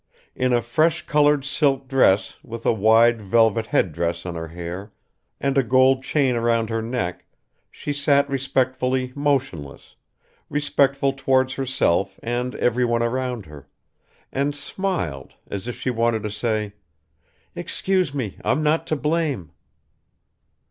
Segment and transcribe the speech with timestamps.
[0.35, 4.91] In a fresh colored silk dress with a wide velvet headdress on her hair,
[5.39, 7.25] and a gold chain round her neck,
[7.69, 9.95] she sat respectfully motionless,
[10.49, 13.67] respectful towards herself and everyone around her,
[14.33, 16.73] and smiled, as if she wanted to say:
[17.55, 19.51] "Excuse me, I'm not to blame."